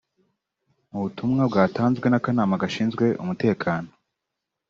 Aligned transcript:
Mu 0.91 0.99
butumwa 1.03 1.41
bwatanzwe 1.49 2.05
n’akanama 2.09 2.61
gashinzwe 2.63 3.05
umutekano 3.23 3.89